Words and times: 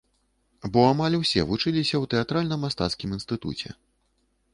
Бо 0.77 0.85
амаль 0.93 1.17
усе 1.17 1.43
вучыліся 1.51 1.95
ў 2.03 2.11
тэатральна-мастацкім 2.13 3.13
інстытуце. 3.19 3.69